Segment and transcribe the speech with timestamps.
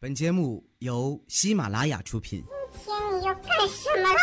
[0.00, 2.44] 本节目由喜马拉雅出品。
[2.84, 4.20] 今天你要干什么啦？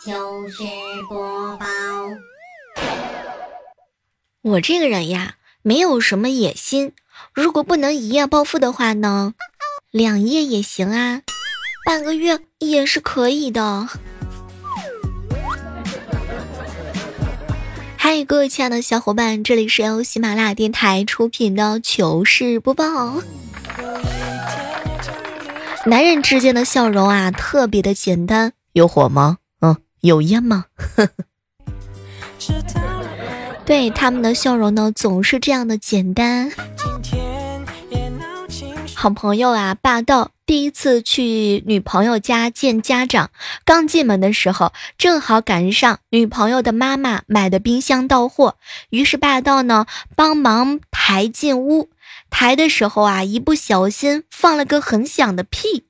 [0.00, 0.62] 糗事
[1.08, 1.66] 播报。
[4.42, 6.92] 我这个人呀，没有什么野心。
[7.34, 9.34] 如果不能一夜暴富的话呢，
[9.90, 11.22] 两夜也行啊，
[11.84, 13.88] 半个月也是可以的。
[17.96, 23.20] 嗨，各位亲爱的小伙伴，这里是由喜马拉雅电台出品的糗事播报。
[25.88, 28.52] 男人之间的笑容啊，特别的简单。
[28.72, 29.38] 有火吗？
[29.62, 30.66] 嗯，有烟吗？
[33.64, 36.52] 对他们的笑容呢，总是这样的简单。
[38.94, 43.30] 好朋友啊，霸道第一次去女朋友家见家长，
[43.64, 48.56] 刚进门的时候，正好赶上女朋友的妈妈买的冰箱到货，
[48.90, 51.88] 于是霸道呢帮忙抬进屋。
[52.30, 55.84] 抬的时候啊，一不小心放了个很响的屁，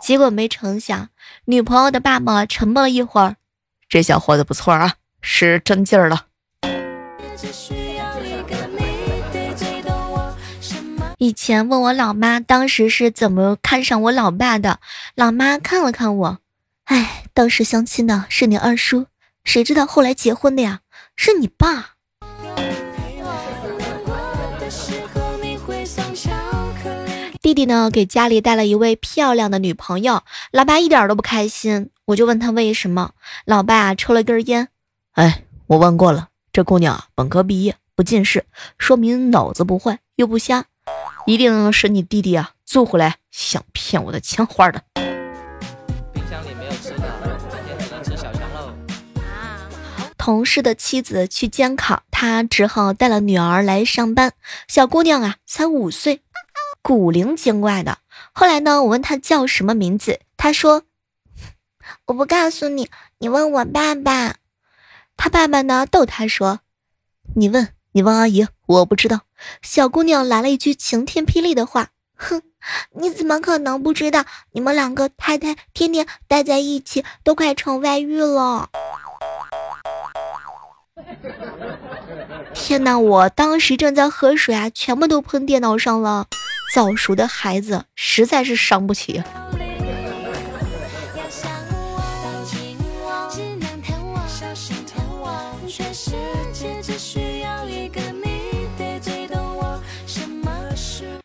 [0.00, 1.08] 结果没成想，
[1.46, 3.36] 女朋友的爸爸沉默了一会儿，
[3.88, 6.26] 这小伙子不错啊，是真劲儿了。
[11.18, 14.80] 以前问我老妈当时是怎么看上我老爸的，
[15.14, 16.38] 老妈看了看我，
[16.84, 19.06] 哎，当时相亲的是你二叔，
[19.42, 20.80] 谁知道后来结婚的呀，
[21.16, 21.95] 是你爸。
[27.46, 31.90] 弟弟呢，给家里带了一位漂亮的女朋友，老爸一点都不开心。
[32.06, 33.12] 我就问他为什么，
[33.44, 34.66] 老爸抽了根烟，
[35.12, 38.46] 哎，我问过了，这姑娘本科毕业，不近视，
[38.78, 40.64] 说明脑子不坏，又不瞎。
[41.24, 44.82] 一定是你弟弟啊，做回来想骗我的钱花的。
[46.12, 48.72] 冰箱里没有吃的，今天只能吃小香喽。
[49.22, 49.70] 啊！
[50.18, 54.32] 同事的妻子去监考，他只好带了女儿来上班。
[54.66, 56.22] 小姑娘啊，才五岁，
[56.86, 57.98] 古灵精怪的。
[58.30, 60.84] 后来呢，我问她叫什么名字，她说
[62.06, 64.36] ：“我不告诉你，你问我爸爸。”
[65.18, 66.60] 他爸爸呢，逗她说
[67.34, 69.22] ：“你问。”你问阿姨，我不知道。
[69.62, 72.40] 小姑娘来了一句晴天霹雳的话：“哼，
[72.92, 74.24] 你怎么可能不知道？
[74.52, 78.70] 你们两个太太天天待在一起，都快成外遇了。”
[82.54, 82.96] 天哪！
[82.96, 86.28] 我当时正在喝水啊，全部都喷电脑上了。
[86.74, 89.22] 早熟的孩子实在是伤不起。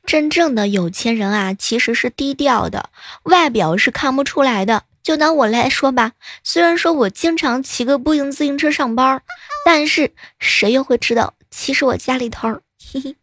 [0.06, 2.90] 真正的有钱人啊，其实是低调的，
[3.24, 4.84] 外表是看不出来的。
[5.01, 6.12] 就拿我来说吧，
[6.44, 9.24] 虽然说我经常骑个步行自行车上班，
[9.66, 12.50] 但是谁又会知道，其实我家里头，
[12.94, 13.16] 嘿嘿，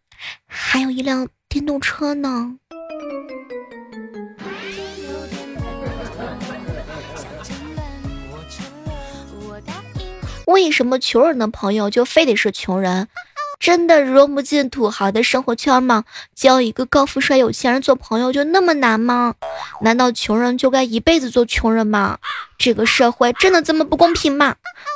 [0.46, 2.56] 还有一辆电动车呢。
[10.46, 13.08] 为什么穷人的朋友就非得是穷人？
[13.60, 16.04] 真的融不进土豪的生活圈吗？
[16.34, 19.34] 交一个高富帅有钱人做朋友就那么难吗？
[19.80, 22.18] 难道穷人就该一辈子做穷人吗？
[22.56, 24.54] 这个社会真的这么不公平吗？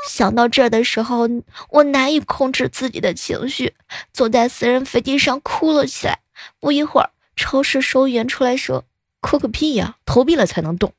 [0.09, 1.29] 想到这儿的时候，
[1.71, 3.75] 我难以控制自己的情绪，
[4.13, 6.21] 坐在私人飞机上哭了起来。
[6.61, 8.85] 不一会儿，超市收银员出来说
[9.21, 10.93] ：“哭个屁呀，投币了才能动。”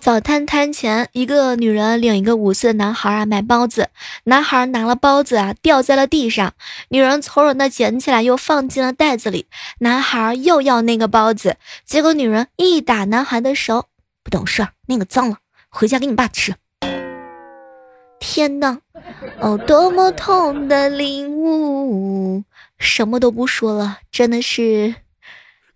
[0.00, 3.88] 早餐摊前，一个女人领一个五岁的男孩啊买包子，
[4.24, 6.52] 男孩拿了包子啊掉在了地上，
[6.90, 9.46] 女人从容的捡起来又放进了袋子里。
[9.78, 13.86] 男孩又要那个包子，结果女人一打男孩的手，
[14.22, 15.38] 不懂事儿，那个脏了，
[15.70, 16.54] 回家给你爸吃。
[18.26, 18.78] 天呐，
[19.38, 22.42] 哦，多么痛的领悟，
[22.78, 24.94] 什么都不说了，真的是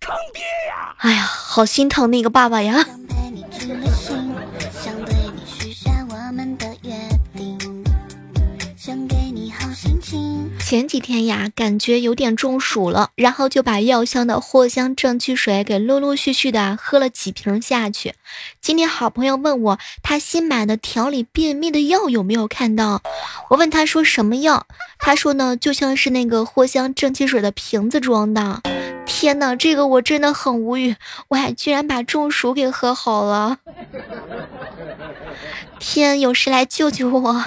[0.00, 0.94] 坑爹呀！
[0.96, 2.86] 哎呀，好心疼那个爸爸呀。
[10.68, 18.12] 前几天呀，感觉有点中暑了，然后就把药箱的藿香正气水给陆陆续续的喝了几瓶下去。
[18.60, 23.00] 今天好朋友问我，他新买的调理便秘的药有没有看到？
[23.48, 24.66] 我问他说什么药？
[24.98, 28.60] 他说呢，就像是那个藿香正气水的瓶子装的。
[29.06, 30.96] 天哪，这个我真的很无语，
[31.28, 33.56] 我还居然把中暑给喝好了。
[35.78, 37.44] 天，有谁来救救我？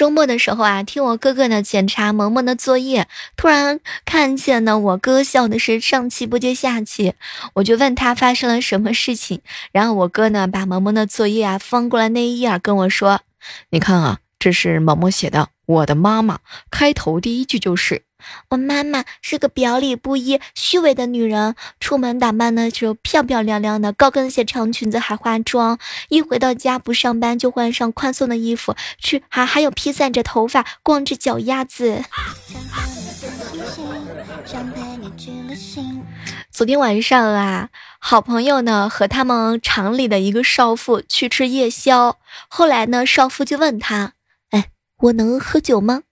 [0.00, 3.06] 周末的时候啊，听我哥哥呢检查萌萌的作业，
[3.36, 7.12] 突然看见呢我哥笑的是上气不接下气，
[7.52, 9.42] 我就问他发生了什么事情，
[9.72, 13.20] 然后我哥呢把萌萌的作业啊翻过来那一页跟我说
[13.68, 16.38] ：“你看啊，这是萌萌写的，我的妈妈。
[16.70, 18.04] 开头第一句就是
[18.50, 25.78] 我妈妈是个表里不一、虚伪的女人，出门打扮呢就漂漂亮亮的，高跟鞋、长裙子还化妆，
[26.08, 32.02] 一回到家不上班就换上宽松的衣服去，还还有披散着头发，光着脚丫子。
[36.50, 37.68] 昨天晚上啊，
[37.98, 42.18] 好朋友呢和他们厂里的一个少妇去吃夜宵。
[42.48, 44.14] 后来呢，少妇就问他
[44.50, 44.66] ：“哎，
[44.98, 46.02] 我能喝酒吗？”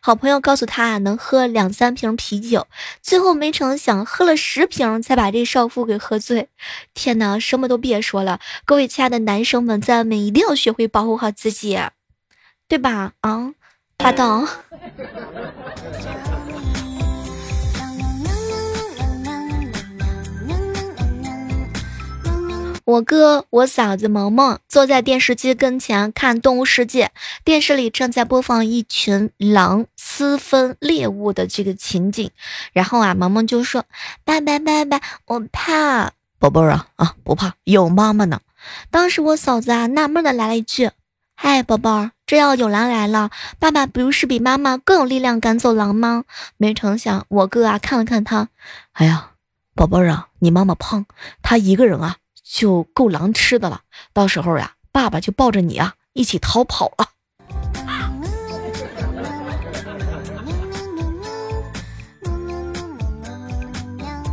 [0.00, 2.66] 好朋友告诉他能喝两三瓶啤酒。
[3.02, 6.48] 最后没成想喝了十瓶才把这少妇给喝醉。
[6.94, 11.78] 天哪，什么都别说了，各位亲爱的男生们，在外面一定要学会保护好自己，
[12.68, 13.12] 对吧？
[13.20, 13.52] 啊，
[13.96, 14.46] 霸道。
[22.88, 27.04] 我哥、我嫂子萌萌坐在电视机跟前看《动物世界》，
[27.44, 32.30] 电视里正在播放一群狼私分猎物的这个情景。
[32.72, 33.84] 然后啊，萌萌就说
[34.24, 38.40] ：“爸爸，爸爸，我怕。”宝贝儿啊啊，不怕，有妈妈呢。
[38.90, 40.90] 当时我嫂子啊纳闷的来了一句
[41.36, 46.24] ：“嗨，宝贝儿，这要有狼来了，爸爸不是比妈妈更有力量赶走狼吗？”
[46.56, 48.48] 没成想，我哥啊看了看他，
[48.92, 49.32] 哎呀，
[49.74, 51.04] 宝贝儿啊，你妈妈胖，
[51.42, 52.16] 她一个人啊。
[52.50, 53.82] 就够狼吃的了，
[54.14, 57.08] 到时候呀，爸爸就抱着你啊一起逃跑了。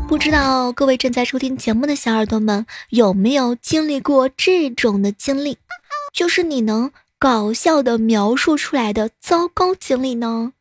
[0.07, 5.57] 不知道各位正在收听节目的小耳朵们有没有经历过这种的经历，
[6.13, 10.53] 就是你能搞笑的描述出来的糟糕经历呢？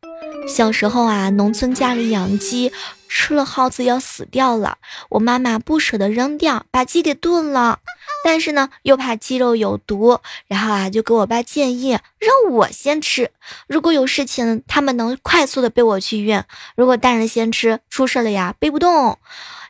[0.47, 2.71] 小时候啊，农村家里养鸡。
[3.17, 4.77] 吃了耗子要死掉了，
[5.07, 7.79] 我妈妈不舍得扔掉，把鸡给炖了。
[8.25, 13.31] 但是呢，又怕鸡肉有毒，然后啊，就给我爸建议让我先吃。
[13.67, 16.41] 如果有事情，他们能快速的背我去医院；
[16.75, 19.17] 如果大人先吃，出事了呀，背不动。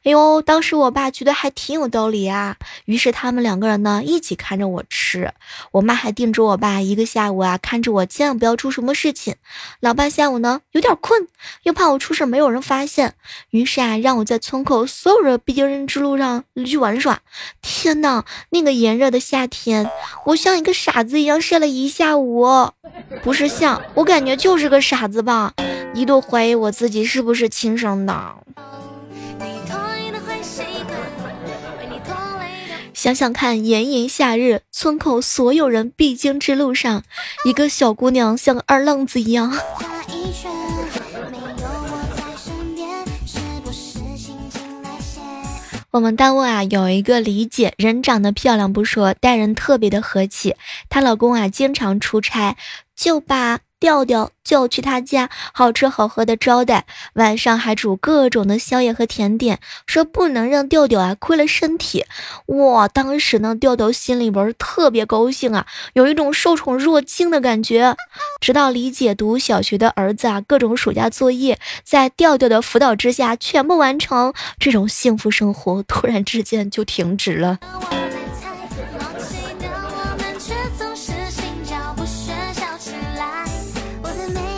[0.05, 5.33] 哎呦，当时我爸觉得还挺有道理啊，于是他们两个人呢一起看着我吃，
[5.71, 9.33] 我妈还叮嘱我爸一个下午啊，看着我千万不要出什么事情。
[9.79, 11.27] 老爸下午呢有点困，
[11.63, 13.15] 又怕我出事没有人发现，
[13.49, 17.21] 于是啊让我在村口所有人必经之路上去玩耍。
[17.63, 19.89] 天哪，那个炎热的夏天，
[20.27, 22.45] 我像一个傻子一样晒了一下午，
[23.23, 25.53] 不是像，我感觉就是个傻子吧，
[25.95, 28.35] 一度怀疑我自己是不是亲生的。
[33.05, 37.03] 想想看，炎炎夏日，村口所有人必经之路上，
[37.45, 39.55] 一个小姑娘像个二愣子一样。
[45.91, 50.55] 我们单位啊有一个李姐，人长得漂亮不说，待人特别的和气。
[50.89, 52.57] 她老公啊经常出差，
[52.95, 53.59] 就把。
[53.85, 62.03] 调调就要去他家，好吃好喝的招待，晚上还煮各种的宵夜和甜点，说不能让调调啊亏了身体。
[62.47, 67.95] 哇，当时呢，调调心里边特别高兴啊，有一种受宠若惊的感觉。
[68.41, 77.59] 直到李姐读小学的儿子啊，各种暑假作业在调调的辅导之下全部完成，这种幸福生活突然之间就停止了。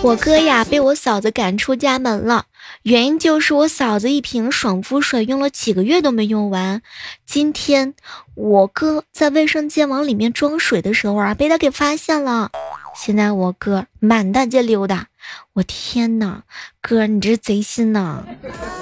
[0.07, 2.45] 我哥呀，被我嫂子赶出家门了，
[2.83, 6.81] 原因就是我嫂子一瓶爽肤水用了几个月都没用完。
[7.25, 7.93] 今天
[8.33, 12.51] 我哥在卫生间往里面装水的时候啊，被他给发现了。
[12.95, 15.07] 现在我哥满大街溜达，
[15.51, 16.43] 我天哪，
[16.79, 18.23] 哥你这是贼心呐！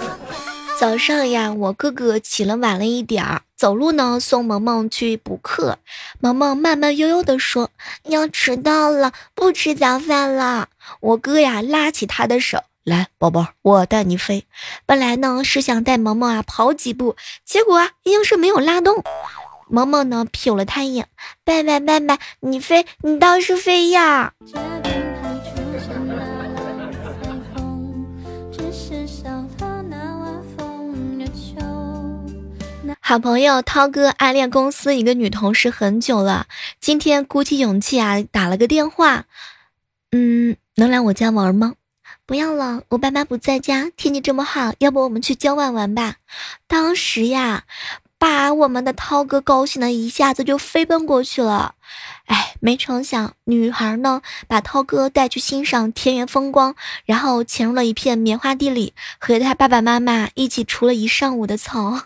[0.80, 5.80] 早上呀，我哥哥起了晚了一点儿，走路呢送萌萌去补课。
[6.20, 7.72] 萌萌慢慢悠悠地说
[8.06, 10.68] ：“要迟到了，不吃早饭了。”
[11.00, 14.46] 我哥呀拉起他的手，来，宝宝，我带你飞。
[14.86, 19.04] 本来呢是想带萌萌啊跑几步，结果硬是没有拉动。
[19.68, 21.08] 萌萌呢瞟了他一眼，
[21.44, 24.34] 拜拜拜拜，你飞，你倒是飞呀！
[33.02, 36.48] 好朋友涛哥暗恋公司一个女同事很久了，
[36.80, 39.26] 今天鼓起勇气啊打了个电话，
[40.18, 41.74] 嗯，能来我家玩吗？
[42.26, 46.16] 不要了，我爸妈不在家，天气这么好，要不我们去郊外玩吧？
[46.68, 47.66] 当时呀，
[48.18, 51.76] 把我们的涛哥高兴的一下子就飞奔过去了。
[52.28, 62.02] 哎，没成想，女孩呢把涛哥带去欣赏田园风光，然后潜入了一片棉花地里，和他爸爸妈妈一起除了一上午的草。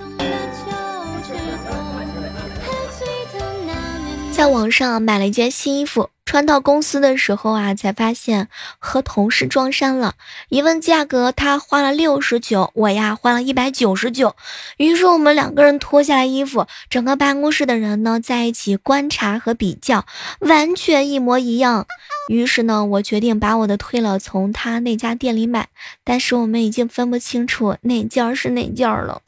[4.32, 10.14] 在网上买了一件新衣服，穿到公司的时候啊，才发现和同事撞衫了。
[10.50, 14.36] 一问价格，他花了六十九，我呀花了一百九十九。
[14.78, 20.06] 于是我们两个人脱下来衣服，整个办公室的人呢在一起观察和比较，
[20.42, 21.88] 完全一模一样。
[22.28, 25.70] 于是呢，我决定把我的退了，从他那家店里买。
[26.04, 29.20] 但是我们已经分不清楚哪件是哪件了。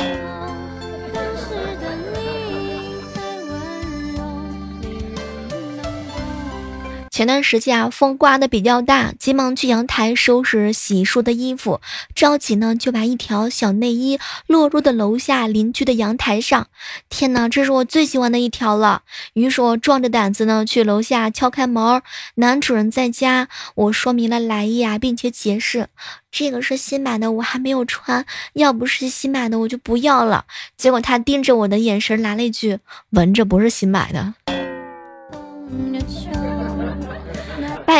[7.22, 11.80] 前段时间啊，风刮的比较大，急忙去阳台收拾洗漱的衣服，
[12.16, 16.66] 着急呢就把一条小内衣落入的楼下邻居的阳台上。
[17.10, 19.04] 天哪，这是我最喜欢的一条了。
[19.34, 22.02] 于是我壮着胆子呢去楼下敲开门，
[22.34, 25.90] 男主人在家，我说明了来意啊，并且解释
[26.32, 30.46] 这个是新买的，我还没有穿，要不是新买的我就不要了。
[30.76, 32.80] 结果他盯着我的眼神来了一句
[33.14, 34.34] ：“闻着不是新买的。”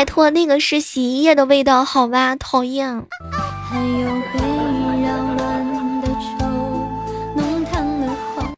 [0.02, 3.06] 拜托，那个是洗衣液的味道，好吧，讨厌。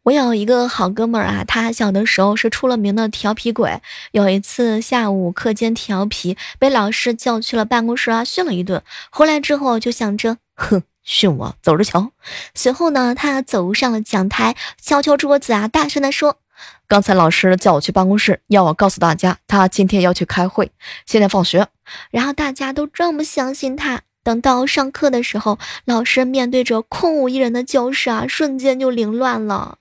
[0.05, 3.79] 我有一个好哥们儿啊，他小的时候是出了名的调皮鬼。
[4.13, 8.83] 有一次下午课间调皮，被老师叫去了办公室啊，训了一顿。
[9.11, 12.11] 回来之后就想着，哼，训我，走着瞧。
[12.55, 16.39] 随后呢，他走上了讲台，敲敲桌子啊，大声的说。
[16.87, 20.71] 刚才老师叫我去办公室，要我告诉大家，他今天要去开会。
[21.07, 21.67] 现在放学，
[22.11, 24.03] 然后大家都这么相信他。
[24.23, 29.79] 等到上课的时候，老师面对着空无一人的教室啊，瞬间就凌乱了。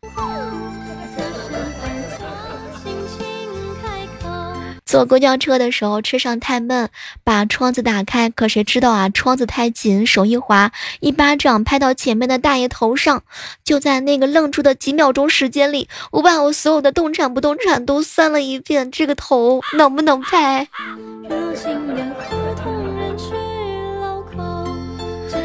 [4.93, 6.87] 坐公交车的时候，车上太闷，
[7.23, 13.23] 把窗子打开，可谁知道啊，窗子太紧，手一滑，一巴掌拍到前面的大爷头上。
[13.63, 20.67] 就在那个愣住的几秒钟时间里，我把我所有的动产不动产都算了一遍，这个头能不能拍？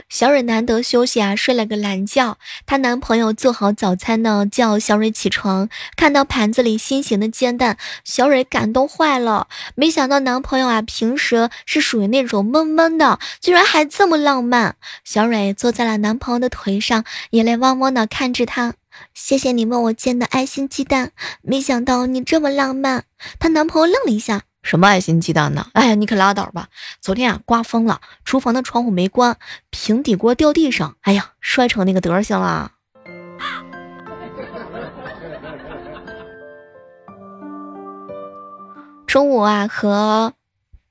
[0.09, 2.39] 小蕊难得休息啊，睡了个懒觉。
[2.65, 9.49] 她男朋友做好早餐呢，叫小蕊起床，看到盘子里新型的煎蛋，小蕊感动坏了。
[9.75, 14.77] 没想到男朋友啊，平时是属于那种闷闷的，居然还这么浪漫。
[15.05, 18.75] 小蕊坐在了男朋友的腿上，眼泪汪汪的看着他。
[19.15, 21.13] 谢谢你为我煎的爱心鸡蛋，
[21.43, 23.05] 没想到你这么浪漫。
[23.39, 24.48] 她男朋友愣了一下。
[24.63, 25.67] 什么爱心鸡蛋呢？
[25.73, 26.69] 哎呀，你可拉倒吧！
[27.01, 29.39] 昨天啊，刮风了，厨房的窗户没关，
[29.71, 32.73] 平底锅掉地上，哎呀，摔成那个德行了。
[39.07, 40.35] 中午啊，和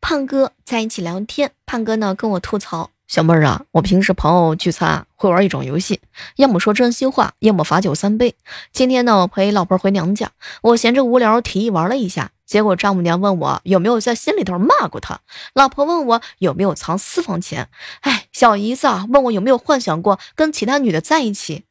[0.02, 6.02] 胖哥在一起聊天，胖哥呢跟我吐槽：“小妹儿啊，我平时朋友聚餐会玩一种游戏，
[6.38, 8.36] 要么说真心话，要么罚酒三杯。
[8.72, 10.32] 今天呢，我陪老婆回娘家，
[10.62, 15.20] 我闲着无聊，提议玩了一下。”结果丈母娘问我有没有在心里头骂过他，
[15.54, 17.68] 老婆问我有没有藏私房钱，
[18.02, 21.66] 哎，小姨子啊问我有没有幻想过跟其他女的在一起。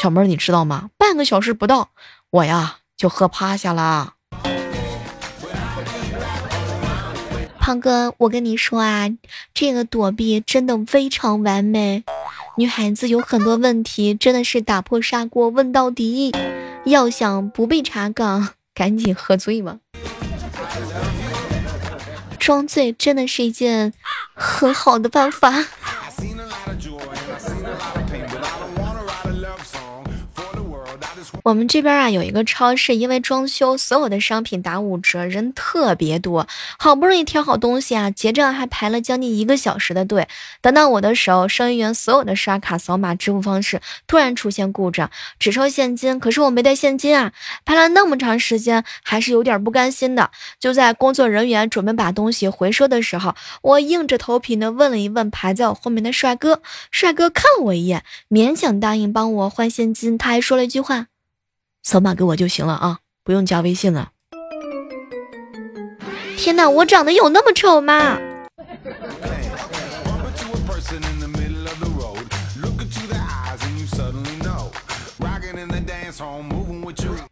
[0.00, 0.90] 小妹儿你知道吗？
[0.98, 1.88] 半个小时不到，
[2.30, 4.12] 我呀就喝趴下了。
[7.58, 9.08] 胖哥，我跟你说啊，
[9.54, 12.04] 这个躲避真的非常完美。
[12.56, 16.34] 女孩子有很多问题，真的是打破砂锅问到底。
[16.84, 19.78] 要想不被查岗，赶紧喝醉吧。
[22.48, 23.92] 装醉真的是一件
[24.32, 25.52] 很好的办法。
[31.44, 36.46] 我们这边啊有一个超市，因为装修，所有的商品打五折，人特别多。
[36.78, 40.28] 好不容易挑好东西啊，结账还排了将近一个小时的队。
[40.60, 46.18] 等到我的时候，收银员所有的刷卡、扫码、支付方式突然出现故障，只收现金。
[46.20, 47.32] 可是我没带现金啊，
[47.64, 50.30] 排了那么长时间，还是有点不甘心的。
[50.58, 56.60] 就在工作人员准备把东西回收的时候，我硬着头皮呢问了一问排在我后面的帅哥。
[56.90, 60.18] 帅哥看了我一眼，勉强答应帮我换现金。
[60.18, 61.06] 他还说了一句话。
[61.82, 64.10] 扫码给我就行了啊，不用加微信了。
[66.36, 68.18] 天哪，我长得有那么丑吗？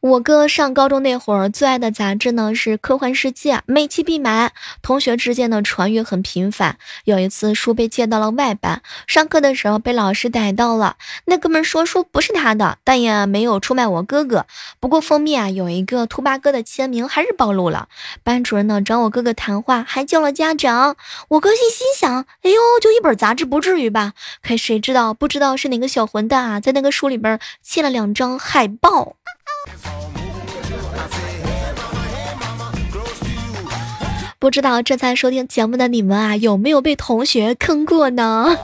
[0.01, 4.53] 我哥上高中那会儿最爱的杂志呢是《科幻世界》，每期必买。
[4.83, 6.79] 同学之间的传阅很频繁。
[7.05, 10.97] 有一次书被借到了外班，上课的时候被老师逮到了。
[11.25, 14.47] 那哥们说书不是他的，但也没有出卖我哥哥。
[14.81, 17.89] 不过封面啊有一个兔八哥的签名，还是暴露了。
[18.23, 20.97] 班主任呢找我哥哥谈话，还叫了家长。
[21.29, 24.13] 我哥心心想：哎呦，就一本杂志不至于吧？
[24.43, 29.17] 可谁知道，不知道是哪个小混蛋啊，在那个书里边嵌了两张海报。
[34.39, 38.57] 不不知道正在收听节目的你们啊，有没有被同学坑过呢？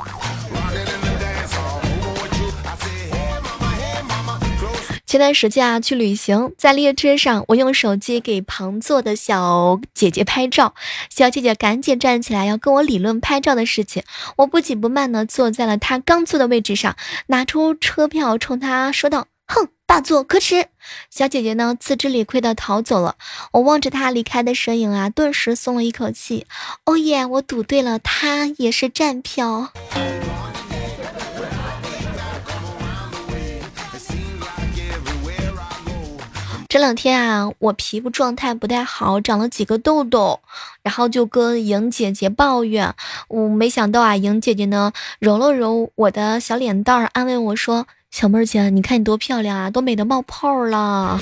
[5.05, 10.75] 前段时间啊，去旅行，在列车上，我用手机给旁坐的小姐姐拍照，
[11.11, 14.05] 小姐姐赶紧站起来要跟我理论拍照的事情。
[14.37, 16.95] 我不紧不慢的坐在了她刚坐的位置上，
[17.27, 20.67] 拿出车票冲她说道：“哼，大坐可耻！”
[21.11, 23.17] 小姐姐呢，自知理亏的逃走了。
[23.53, 26.47] 我望着她离开的身影啊，顿时松了一口气。
[26.87, 29.73] 哦耶，我赌对了，她也是站票。
[36.69, 40.41] 这两天啊，我皮肤状态不太好，长了几个痘痘，
[40.83, 42.95] 然后就跟莹姐姐抱怨。
[43.29, 51.19] 我没想到啊，莹姐姐呢揉了揉我的小脸蛋儿，安慰我说：“小妹儿姐，你看你多漂亮啊，都美得冒泡了。”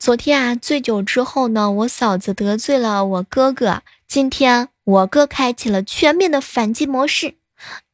[0.00, 3.82] 昨天啊，醉酒之后呢，我嫂子得罪了我哥哥。
[4.08, 7.34] 今天我哥开启了全面的反击模式。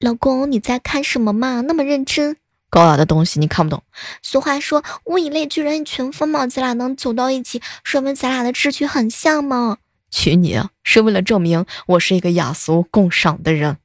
[0.01, 1.61] 老公，你在看什么嘛？
[1.63, 2.37] 那么认真？
[2.75, 3.85] 高雅的东西你看不懂。
[4.21, 6.45] 俗话说，物以类聚，人以群分嘛。
[6.49, 9.77] 咱俩能走到一起，说明咱俩的志趣很像嘛。
[10.11, 13.77] 娶你是为了证明我是一个雅俗共赏的人。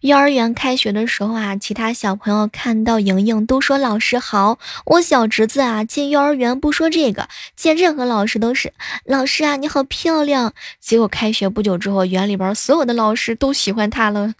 [0.00, 4.58] 幼儿园开学的时候啊，其他小朋友看到莹莹都说老师好。
[4.86, 8.72] 我小侄子啊进幼儿园不说这个，见任何老师都是
[9.04, 10.52] 老师啊你好漂亮。
[10.80, 14.32] 结果开学不久之后，园里边所有的老师都喜欢他了。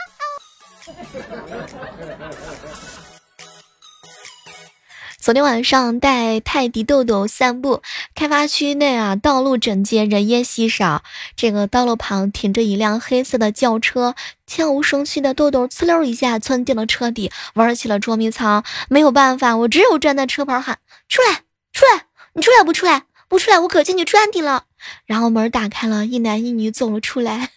[5.18, 7.82] 昨天晚上带泰迪豆豆散步，
[8.14, 11.02] 开发区内啊，道路整洁，人烟稀少。
[11.34, 14.14] 这个道路旁停着一辆黑色的轿车，
[14.46, 18.64] 悄无声息的豆豆呲溜一下窜进了车底，玩起了捉迷藏。
[18.88, 22.06] 没有办法，我只有站在车旁喊：“出来，出来！
[22.34, 23.06] 你出来不出来？
[23.28, 24.66] 不出来，我可进去穿你了。”
[25.06, 27.50] 然后门打开了，一男一女走了出来。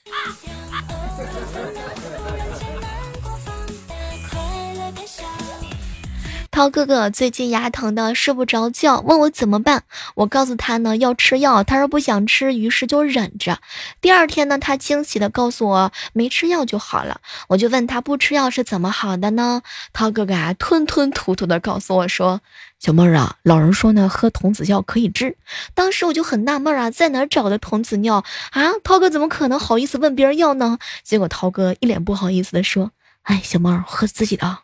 [6.60, 9.84] 涛哥哥最近牙疼的睡不着觉，问我怎么办。
[10.13, 13.60] 我告诉他呢要吃药，他说不想吃，于是就忍着。
[14.02, 17.22] 第二天呢，他惊喜的告诉我没吃药就好了。
[17.48, 19.62] 我就问他不吃药是怎么好的呢？
[19.93, 22.41] 涛哥哥啊吞吞吐吐的告诉我说
[22.78, 25.38] ：“小妹儿啊，老人说呢喝童子尿可以治。”
[25.74, 28.74] 当时我就很纳闷啊，在哪找的童子尿啊？
[28.84, 30.78] 涛哥怎么可能好意思问别人要呢？
[31.06, 32.91] 结果涛哥一脸不好意思的说
[33.24, 34.58] ：“哎，小妹儿喝自己的。”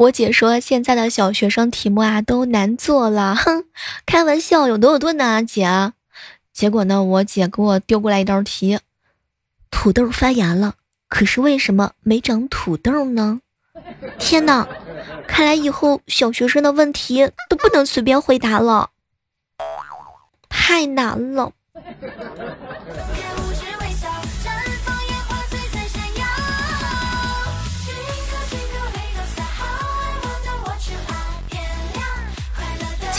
[0.00, 3.66] 我姐说现在的小学生题目啊都难做了，哼，
[4.06, 5.92] 开玩笑，有多有多难啊，姐。
[6.54, 8.78] 结果呢，我姐给我丢过来一道题：
[9.70, 10.76] 土豆发芽了，
[11.10, 13.42] 可是为什么没长土豆呢？
[14.18, 14.66] 天哪，
[15.28, 18.88] 看来以后小学生的问题都不能随便回答了，
[20.48, 21.52] 太难了。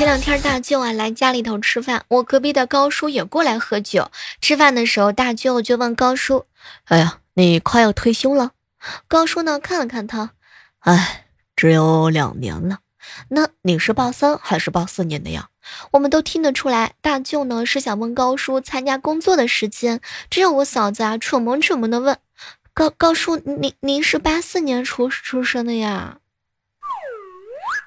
[0.01, 4.09] 前两天大舅啊来家里头吃饭，我隔壁的高叔也过来喝酒。
[4.41, 6.47] 吃饭的时候，大舅就问高叔
[6.89, 8.53] ：“哎呀，你快要退休了？”
[9.07, 10.31] 高叔呢看了看他，
[10.79, 12.79] 哎，只有两年了。
[13.27, 15.49] 那你是报三还是报四年的呀？
[15.91, 20.01] 我们都听得出来，大舅呢是想问高叔参加工作的时间。
[20.31, 22.17] 只有我嫂子啊蠢萌蠢萌的问
[22.73, 26.17] ：“高高叔，您您是八四年出出生的呀？”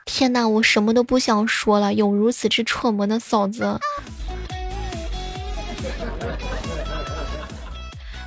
[0.04, 1.94] 天哪，我什么都不想说了。
[1.94, 3.80] 有如此之蠢萌的嫂子。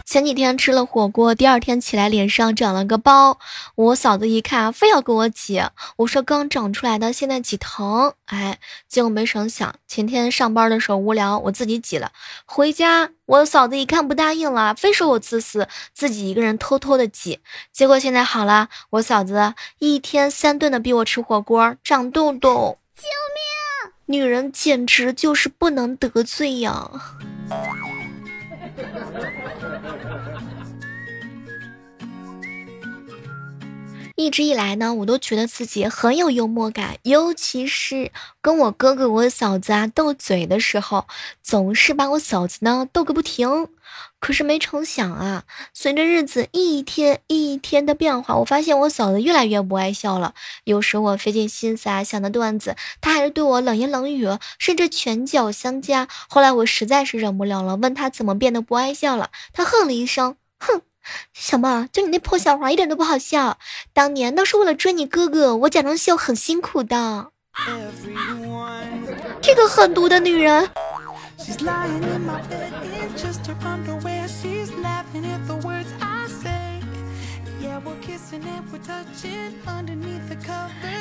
[0.07, 3.37] 前几天吃了火锅，第二天起来脸上长了个包。
[3.75, 5.61] 我嫂子一看，非要给我挤。
[5.97, 8.13] 我说刚长出来的，现在挤疼。
[8.27, 12.13] 哎，结果没成想，前天上班的时候无聊，我自己挤了。
[12.45, 17.41] 回家，我嫂子一看不答应了，非说我自私，自己一个人偷偷的挤。
[17.73, 22.77] 结果现在好了，我嫂子一天三顿的逼我吃火锅，长痘痘。
[22.95, 24.17] 救命！
[24.19, 26.89] 女人简直就是不能得罪呀。
[34.17, 41.05] 一直以来呢，我都觉得自己很有幽默感，尤其是跟我哥哥、我嫂子啊斗嘴的时候，
[41.43, 43.69] 总是把我嫂子呢逗个不停。
[44.19, 50.33] 可是没成想啊，随着日子一天一天的变化，我发现我嫂子越来越不爱笑了。
[50.63, 54.27] 有时我费尽心思啊想的段子，她还是对我冷言冷语，
[54.57, 56.07] 甚至拳脚相加。
[56.27, 59.29] 后来我实在是忍不了了，问她怎么变得不爱笑了。
[59.53, 60.81] 她哼了一声，哼，
[61.33, 63.57] 小妹，就你那破笑话一点都不好笑。
[63.93, 67.27] 当年都是为了追你哥哥，我假装秀很辛苦的。
[69.41, 70.69] 这个狠毒的女人。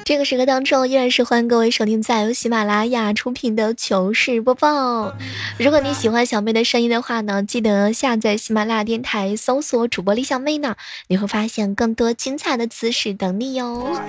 [0.05, 5.13] 这个时刻当中，依然是欢迎各位收听在由喜马拉雅出品的糗事播报。
[5.59, 10.77] 如果你喜欢小妹的声音的话呢，记得下载喜马拉雅电台，搜索主播李小妹呢，
[11.09, 14.01] 你会发现更多精彩的姿势等你哟。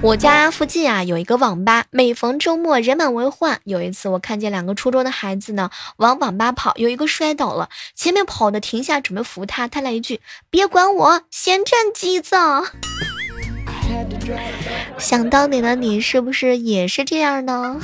[0.00, 3.60] 我家附近啊有一个网吧，每逢周末人满为患。
[3.64, 12.36] 有一次我看见两个初中的孩子呢往网吧跑，有一个摔倒了，前面跑的停下准备扶他，他来一句：“别管我，先占机子。”
[14.98, 17.80] 想当年的你是不是也是这样呢？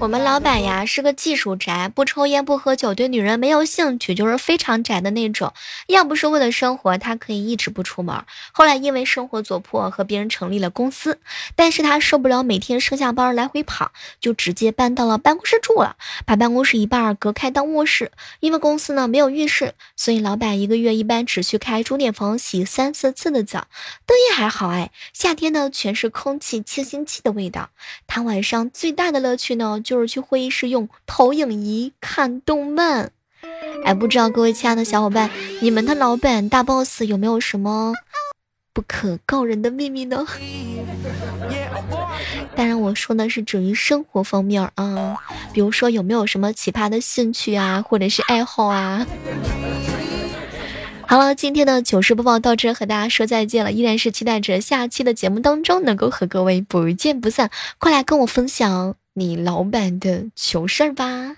[0.00, 5.52] 我们老板呀是个技术宅，不抽烟不喝酒，对女人没有兴趣，就是非常宅的那种。
[5.88, 8.24] 要不是为了生活，他可以一直不出门。
[8.52, 11.20] 后来因为生活所迫，和别人成立了公司，
[11.54, 18.10] 但是他受不了每天上下班来回跑，就直接搬到了办公室住了，把办公室一半隔开当卧室。
[18.40, 23.66] 因为公司呢没有浴室，所以老板一个月一般只需开钟点房洗三四次的澡。
[24.06, 27.68] 灯也还好哎，夏天呢全是空气清新剂的味道。
[28.06, 29.82] 他晚上最大的乐趣呢。
[29.90, 33.10] 就是去会议室用投影仪看动漫，
[33.84, 35.28] 哎，不知道各位亲爱的小伙伴，
[35.60, 37.92] 你们的老板大 boss 有没有什么
[38.72, 40.24] 不可告人的秘密呢？
[42.54, 45.16] 当然，我说的是至于生活方面啊，
[45.52, 49.04] 比如说有没有什么奇葩的兴趣啊，或者是爱好啊？
[51.08, 53.72] 好了，今天的糗事播报到这，和大家说再见了。
[53.72, 57.50] 依然是期待着下期的节目当中能够和各位不见不散。
[57.78, 58.94] 快来跟我分享。
[59.20, 61.36] 你老板的糗事儿吧。